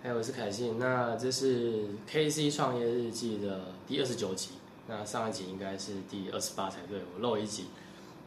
[0.00, 4.50] 还有我是凯信，那这是 KC 创业日记的第二十九集，
[4.86, 7.64] 那上一集应该是第二十八才对，我漏一集。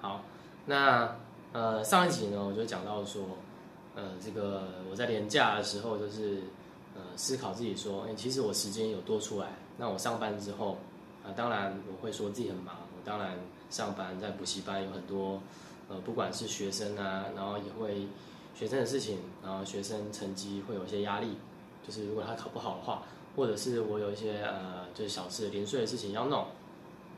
[0.02, 0.22] 好，
[0.66, 1.16] 那
[1.54, 3.24] 呃上一集呢，我就讲到说，
[3.96, 6.42] 呃这个我在年假的时候，就是
[6.94, 9.48] 呃思考自己说，哎、其实我时间有多出来，
[9.78, 10.78] 那我上班之后，
[11.24, 15.42] 啊、当然我会说自己很忙，我当然上班在补习班有很多，
[15.88, 18.08] 呃不管是学生啊，然后也会
[18.54, 21.38] 学生的事情，然后学生成绩会有一些压力。
[21.84, 23.04] 就是如果他考不好的话，
[23.36, 26.48] 或者是我有一些呃就是小事零碎的事情要弄，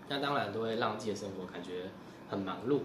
[0.07, 1.89] 那当然都会让自己的生活感觉
[2.29, 2.81] 很忙碌。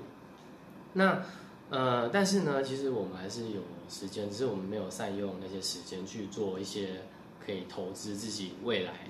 [0.94, 1.22] 那
[1.70, 3.60] 呃，但是呢，其实我们还是有
[3.90, 7.02] 时间，只是我们没有善用那些时间去做一些
[7.44, 9.06] 可以投资自己未来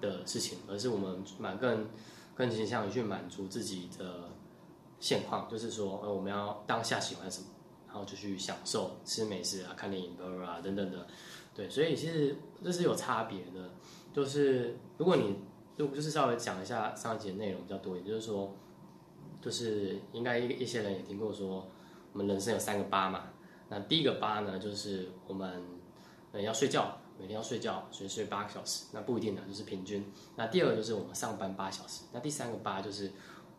[0.00, 1.86] 的事情，而是我们蛮更
[2.34, 4.30] 更倾向于去满足自己的
[4.98, 7.46] 现况，就是说呃我们要当下喜欢什么，
[7.86, 11.06] 然后就去享受吃美食啊、看电影、啊等等的。
[11.58, 13.68] 对，所以其实这是有差别的，
[14.12, 15.34] 就是如果你
[15.76, 18.54] 就就是稍微讲一下上一节内容比较多一点，就是说，
[19.42, 21.68] 就是应该一一些人也听过说，
[22.12, 23.30] 我们人生有三个八嘛。
[23.68, 25.60] 那第一个八呢，就是我们
[26.30, 30.04] 呃要睡觉，每天要睡觉，所以睡八个小时，那不一定的，就是平均。
[30.36, 33.10] 那第二个就是我们上班八小时，那第三个八就是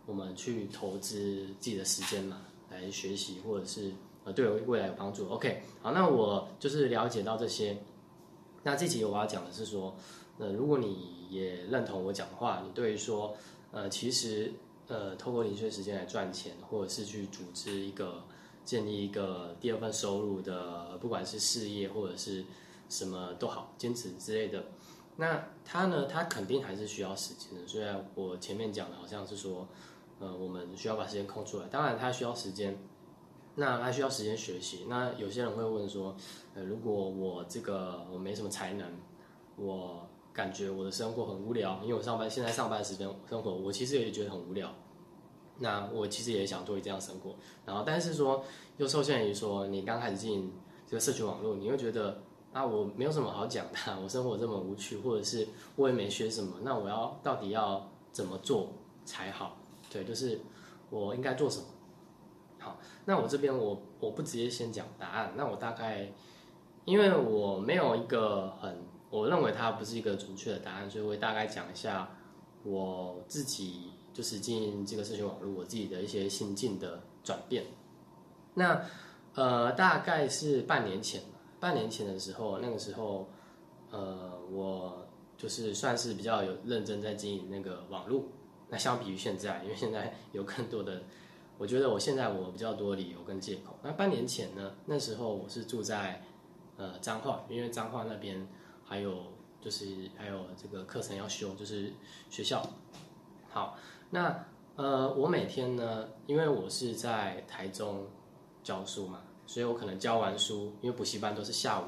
[0.06, 3.92] 我们去投资自己的时间嘛，来学习或者是
[4.24, 5.28] 呃对未来有帮助。
[5.28, 7.78] OK，好，那我就是了解到这些。
[8.70, 9.96] 那这集我要讲的是说，
[10.38, 13.36] 呃，如果你也认同我讲的话，你对于说，
[13.72, 14.54] 呃，其实
[14.88, 18.22] 呃，透过零碎时间来赚钱，或者是去组织一个
[18.64, 22.46] 建立一个第二份收入的，不管是事业或者是
[22.90, 24.66] 什么都好，兼职之类的，
[25.16, 27.68] 那它呢，它肯定还是需要时间的。
[27.68, 29.68] 虽然我前面讲的好像是说，
[30.20, 32.78] 呃，我们需要把时间空出来，当然它需要时间。
[33.56, 34.86] 那还需要时间学习。
[34.88, 36.16] 那有些人会问说，
[36.54, 38.88] 呃，如果我这个我没什么才能，
[39.56, 44.74] 我感觉我的生活很无聊，因为我上班现在上班时间生活，我其实也觉得很无聊。
[45.62, 48.42] 那我其实也想做这样生活，然后但是说
[48.78, 50.54] 又受限于说你刚开始进
[50.88, 52.22] 这个社群网络，你会觉得
[52.54, 55.46] 啊我没有什么好讲的，我生活这么无趣，或者是
[55.76, 58.72] 我也没学什么，那我要到底要怎么做
[59.04, 59.58] 才好？
[59.92, 60.40] 对，就是
[60.90, 61.66] 我应该做什么？
[62.60, 66.12] 好，那我这边我我不直接先讲答案，那我大概，
[66.84, 72.12] 因为我没有一个很，我认为它不是一个准确的答案，所以我会大概讲一下
[72.64, 77.64] 我自己就是经营这个社群网络我自己的一些心境的转变。
[78.56, 78.84] 那
[79.36, 81.22] 呃大概是半年前，
[81.62, 83.30] 半年前的时候，那个时候
[83.90, 88.26] 呃我就是算是比较有认真在经营那个网络。
[88.68, 91.04] 那相比于现在，因为现在有更多的。
[91.60, 93.78] 我觉得我现在我比较多理由跟借口。
[93.84, 96.24] 那半年前呢，那时候我是住在
[96.78, 98.48] 呃彰化，因为彰化那边
[98.86, 99.26] 还有
[99.60, 101.92] 就是还有这个课程要修，就是
[102.30, 102.66] 学校。
[103.50, 103.78] 好，
[104.10, 104.46] 那
[104.78, 108.08] 呃我每天呢，因为我是在台中
[108.64, 111.84] 教书嘛，所以我可能教完书，因为补习班都是下午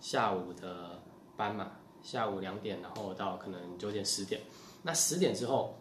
[0.00, 1.02] 下午的
[1.36, 4.40] 班嘛，下午两点，然后到可能九点十点，
[4.82, 5.76] 那十点之后。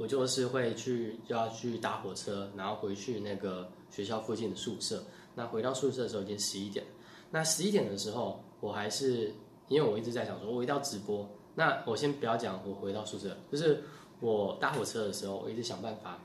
[0.00, 5.04] 我就是会去要去搭火车，然后回去那个学校附近的宿舍。
[5.34, 6.86] 那回到宿舍的时候已经十一点。
[7.30, 9.34] 那十一点的时候，我还是
[9.68, 11.28] 因为我一直在想说，我一定要直播。
[11.54, 13.82] 那我先不要讲我回到宿舍，就是
[14.20, 16.18] 我搭火车的时候，我一直想办法，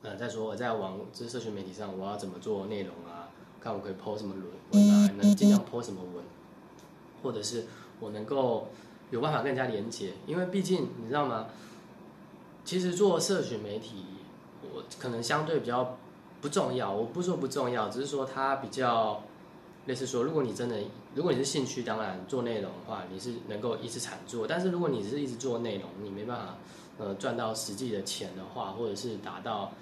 [0.00, 3.28] 呃，再说我在网这社群媒体上我要怎么做内容啊，
[3.60, 4.34] 看我可以 po 什么
[4.72, 6.24] 文啊，能尽量 po 什么文，
[7.22, 7.66] 或者是
[8.00, 8.68] 我能够
[9.10, 11.48] 有办法更加连接，因为毕竟你知道吗？
[12.68, 14.04] 其实做社群媒体，
[14.60, 15.96] 我可能相对比较
[16.42, 16.92] 不重要。
[16.92, 19.22] 我不说不重要，只是说它比较
[19.86, 20.76] 类似说，如果你真的，
[21.14, 24.46] 如果你是兴趣，当然做内容的话，你是能够一直产做。
[24.46, 26.58] 但是如果你是一直做内容，你没办法
[26.98, 29.72] 呃赚到实际的钱的话，或者是达到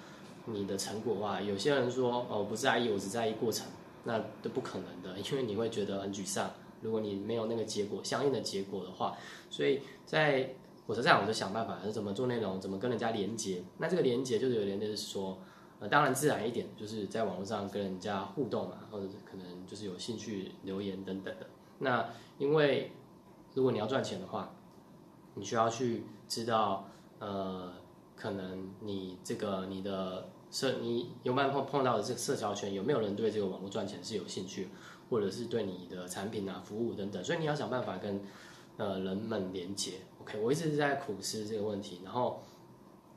[0.45, 3.67] 你的成果的话，有些人说哦，我不在意，我只在意过程，
[4.05, 6.49] 那都不可能的，因为你会觉得很沮丧。
[6.81, 9.17] 如果你没有那个结果相应的结果的话，
[9.49, 10.49] 所以在
[10.87, 13.61] 火车站，我就想办法是怎么做内容，怎么跟人家连接。
[13.77, 15.37] 那这个连接就是有点就是说，
[15.79, 21.45] 呃，当然自然一点，就是在网络上跟人家互动嘛，或者是可能就是有兴趣留言等等的。
[21.79, 22.07] 那
[22.37, 22.93] 因为
[23.53, 24.55] 如果你要赚钱的话，
[25.35, 26.87] 你需要去知道，
[27.19, 27.73] 呃，
[28.15, 34.69] 可能你这个你的社，你有没有碰碰到的这个社交圈，有没有人对这个网络赚钱是有兴趣，
[35.09, 38.21] 或者是对你的产品啊、服务等等，所以你要想办法跟
[38.77, 39.93] 呃人们连接。
[40.21, 42.41] OK，我一直是在苦思这个问题，然后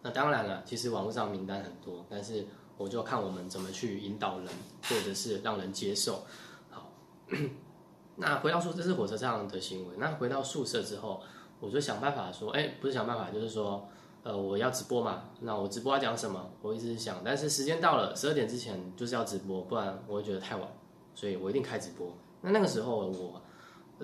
[0.02, 2.46] 那当然了，其实网络上名单很多，但是
[2.76, 4.48] 我就看我们怎么去引导人，
[4.88, 6.22] 或者是让人接受。
[6.70, 6.90] 好，
[8.16, 9.94] 那回到宿，这是火车上的行为。
[9.98, 11.20] 那回到宿舍之后，
[11.58, 13.88] 我就想办法说，哎，不是想办法，就是说，
[14.22, 15.24] 呃，我要直播嘛。
[15.40, 16.50] 那我直播要讲什么？
[16.62, 20.68] 我一直想，但是时间到了，十二点之前就是要直播，不然我会觉得太晚，
[21.14, 22.12] 所以我一定开直播。
[22.40, 23.42] 那那个时候我，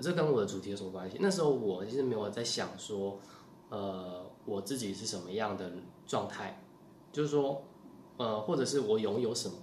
[0.01, 1.17] 这跟我的主题有什么关系？
[1.19, 3.19] 那时候我其实没有在想说，
[3.69, 5.71] 呃，我自己是什么样的
[6.05, 6.63] 状态，
[7.11, 7.63] 就是说，
[8.17, 9.55] 呃，或者是我拥有什么，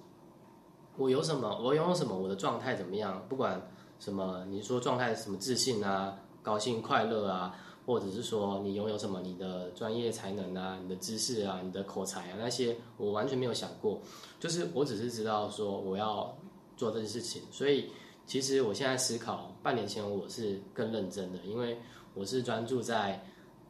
[0.96, 3.26] 我有什么，我拥有什么，我的状态怎么样？
[3.28, 3.70] 不管。
[4.00, 4.44] 什么？
[4.50, 7.56] 你说状态什么自信啊、高兴快乐啊，
[7.86, 14.00] 或者是说你拥有什么你的专业才能啊、你的知识啊、你的口才啊那些，我完全没有想过。
[14.38, 16.36] 就是我只是知道说我要
[16.76, 17.92] 做这件事情，所以
[18.26, 21.78] 其实我现在思考，半年前我是更认真的，因为
[22.14, 23.22] 我是专注在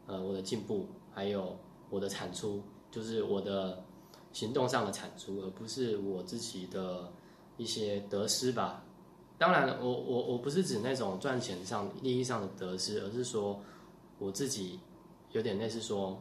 [0.07, 1.59] 呃我的进步，还有
[1.91, 3.85] 我的产出，就是我的
[4.33, 7.13] 行动上的产出，而不是我自己的
[7.57, 8.85] 一些得失吧。
[9.37, 13.61] 当然，我我我不是指那种赚钱上利益上的得失，而是说
[14.21, 14.79] 我自己
[15.33, 16.17] 有点类似说，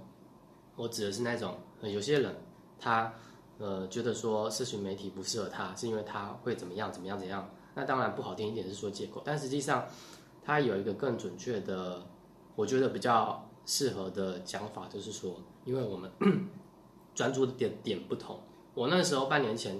[0.75, 2.35] 我指的是那种有些人
[2.79, 3.13] 他
[3.59, 7.47] 呃觉得说社群媒体不适合他，是因为他会怎么样怎么样怎样。
[7.75, 9.87] 那当然不好听一点是说借口，但实际上
[10.43, 12.05] 它有一个更准确的，
[12.55, 16.11] 我觉得比较适合的讲法，就是说，因为我们
[17.15, 18.39] 专注的点点不同。
[18.73, 19.75] 我那时候半年前，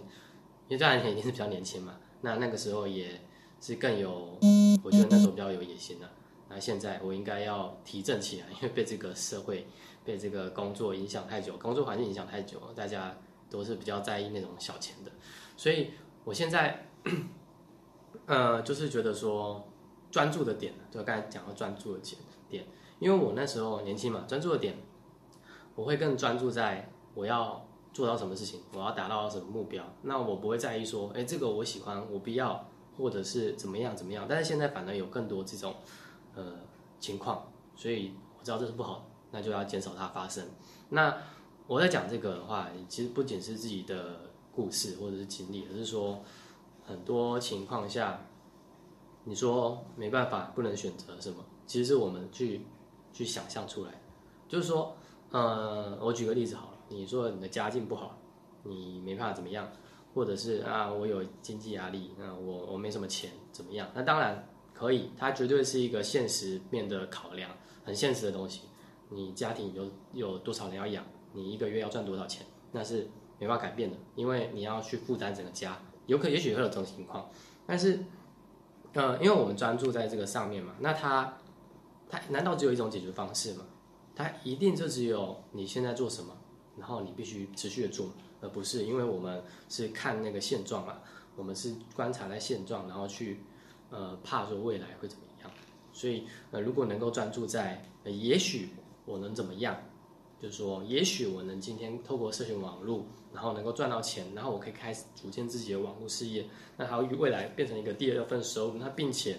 [0.68, 1.98] 因为半年前已经是比较年轻嘛。
[2.22, 3.20] 那那个时候也
[3.60, 4.38] 是更有，
[4.84, 6.10] 我觉得那时候比较有野心的。
[6.50, 9.68] 那现在我应该要提振起来，因为被这个社会、
[10.06, 13.18] 被这个工作影响太久，工作环境影响太久，大家
[13.50, 15.12] 都是比较在意那种小钱的。
[15.58, 15.92] 所以
[16.24, 16.88] 我现在，
[18.26, 19.68] 呃，就是觉得说
[20.12, 22.18] 专注的点，就刚才讲到专注的点
[22.50, 22.66] 点，
[23.00, 24.76] 因为我那时候年轻嘛，专注的点，
[25.76, 27.66] 我会更专注在我要。
[27.94, 32.68] 做到什么事情，我要达到什么目标，那我不会在意说，哎，这个我喜欢，我必要，
[32.98, 34.26] 或者是怎么样怎么样。
[34.28, 35.76] 但是现在反而有更多这种，
[36.34, 36.56] 呃，
[37.00, 40.44] 情况，所以我知道这是不好，那就要减少它发生。
[40.90, 41.16] 那
[41.68, 44.22] 我在讲这个的话，其实不仅是自己的
[44.52, 46.24] 故事或者是经历，而是说
[46.86, 48.26] 很多情况下，
[49.24, 52.66] 你说没办法，不能选择什么，其实是我们去
[53.12, 54.02] 去想象出来。
[54.48, 54.96] 就是说，
[55.32, 56.78] 呃，我举个例子好了。
[56.90, 58.18] 你说你的家境不好，
[58.64, 59.68] 你没办法怎么样，
[60.14, 63.90] 或者是啊，我有经济压力，那我我没什么钱，怎么样？
[63.96, 67.50] 那当然可以，它绝对是一个现实面的考量，
[67.84, 68.62] 很现实的东西。
[69.10, 73.10] 你家庭有有多少人要养，你一个月要赚多少钱，那是
[73.40, 77.30] 没办法改变的，因为你要去负担整个家，有可也许会有这种情况。
[77.66, 78.04] 但是，
[78.94, 81.38] 呃，因为我们专注在这个上面嘛，那它
[82.10, 83.66] 它难道只有一种解决方式吗？
[84.16, 86.36] 它一定就只有你现在做什么？
[86.78, 88.10] 然后你必须持续的做，
[88.42, 90.98] 而不是因为我们是看那个现状嘛，
[91.36, 93.42] 我们是观察在现状，然后去
[93.92, 95.52] 呃怕说未来会怎么样。
[95.92, 98.70] 所以呃如果能够专注在，也许
[99.06, 99.78] 我能怎么样，
[100.44, 103.04] 就是说也许我能今天透过社群网络，
[103.34, 106.46] 然后能够赚到钱，然后我可以开始组建自己的网络事业，
[106.78, 109.38] 那它未来变成一个第二份收入，那并且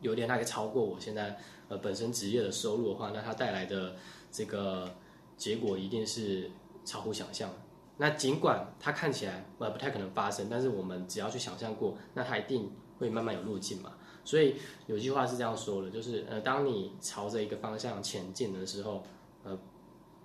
[0.00, 1.38] 有点那个超过我现在
[1.68, 3.94] 呃本身职业的收入的话，那它带来的
[4.32, 4.90] 这个。
[5.36, 6.48] 结果一定是
[6.84, 7.50] 超乎想象。
[7.96, 13.92] 那尽管它看起来呃不太可能发生，但是我们只要去想象过，那它一定会慢慢有路径嘛。
[14.24, 14.54] 所以
[14.86, 19.02] 有句话是这样说的，就是呃，当你朝着一个方向前进的时候，
[19.42, 19.58] 呃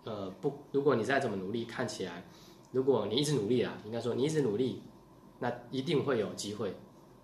[0.04, 2.24] 呃不，如果你再怎么努力，看起来，
[2.72, 4.82] 如果你一直努力啊，应该说你一直努力，
[5.40, 6.76] 那一定会有机会，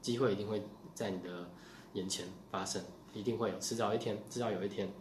[0.02, 0.62] 机会一定会
[0.94, 1.50] 在你的
[1.94, 2.82] 眼前发生，
[3.14, 4.92] 一定会有，迟早一天，迟早有一天。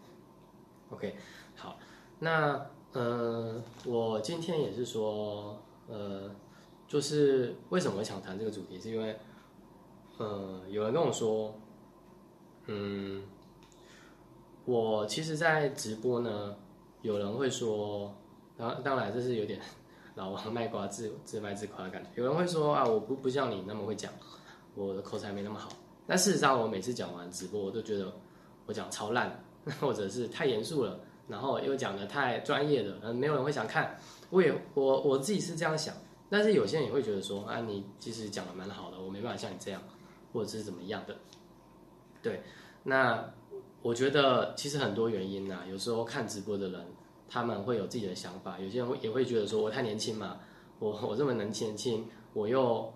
[0.90, 1.16] OK，
[1.56, 1.78] 好，
[2.18, 2.66] 那。
[2.96, 6.30] 嗯，我今天也是说，呃，
[6.86, 9.18] 就是为什么我想谈这个主题，是因为，
[10.16, 11.52] 呃，有人跟我说，
[12.66, 13.24] 嗯，
[14.64, 16.56] 我其实，在直播呢，
[17.04, 18.10] 有人会说，
[18.56, 19.60] 当当然这是有点
[20.16, 22.08] 老王卖瓜自自卖自夸的感觉。
[22.14, 24.10] 有人会说啊，我不不像你那么会讲，
[24.74, 25.68] 我的口才没那么好。
[26.06, 28.10] 但事实上，我每次讲完直播，我都觉得
[28.64, 29.38] 我讲超烂，
[29.78, 30.98] 或者是太严肃了。
[31.28, 33.98] 然后又讲的太专业的，嗯，没有人会想看。
[34.30, 35.94] 我也我我自己是这样想，
[36.30, 39.82] 但是有些人也会觉得说，啊，你其实讲的蛮好的，我没办法像你这样，
[40.32, 41.14] 或者是怎么样的。
[42.22, 42.42] 对，
[42.82, 43.30] 那
[43.84, 46.86] 我觉得其实很多原因呐，有时候看直播的人，
[47.28, 48.58] 他们会有自己的想法。
[48.58, 50.40] 有些人会也会觉得说，我太年轻嘛，
[50.78, 52.90] 我我这么能年轻，我又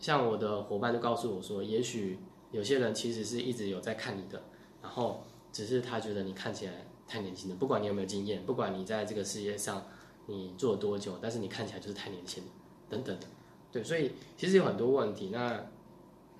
[0.00, 2.18] 像我的伙伴就告诉我说，也许
[2.50, 4.42] 有些人其实是一直有在看你的，
[4.82, 6.72] 然后只是他觉得你看起来。
[7.12, 9.84] 太年轻了，不管你有没有经验，不管你在这个世界上
[10.26, 12.50] 你做了多久，但是你看起来就是太年轻了，
[12.88, 13.26] 等等的，
[13.72, 15.30] 对，所以其实有很多问题。
[15.32, 15.60] 那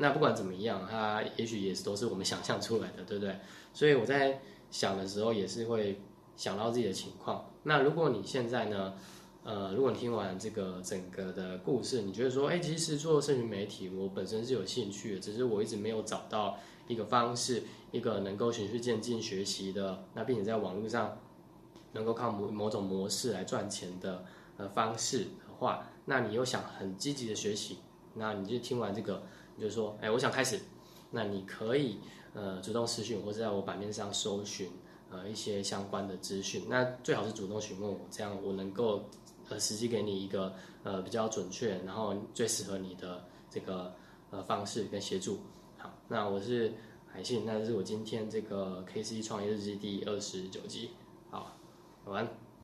[0.02, 3.37] 那不管怎么样，它也许也是都是我们想象出来的，对不对？
[3.75, 4.40] 所以我在
[4.71, 6.00] 想的时候也是会
[6.37, 7.50] 想到自己的情况。
[7.64, 8.95] 那如果你现在呢，
[9.45, 21.19] 呃，如果你听完这个整个的故事，你觉得说，哎，其实做社群媒体我本身是有兴趣的，只是我一直没有找到一个方式，一个能够循序渐进学习的，那并且在网络上
[21.92, 24.25] 能够靠某某种模式来赚钱的
[24.57, 27.76] 呃方式的话，那你又想很积极的学习，
[28.14, 29.23] 那你就听完这个。
[29.61, 30.59] 就是说，哎，我想开始，
[31.11, 31.99] 那你可以
[32.33, 34.71] 呃主动私讯或者在我版面上搜寻
[35.11, 39.05] 呃一些相关的资讯，那最好是主动询问我，这样我能够
[39.50, 43.95] 呃实际给你一个呃比较准确，然后最适合你的这个
[44.31, 45.38] 呃方式跟协助。
[45.76, 46.73] 好，那我是
[47.07, 50.90] 海信，那这是我今天这个 K C 创业日记第二十九集，
[51.31, 51.55] 好，
[52.07, 52.50] 晚安。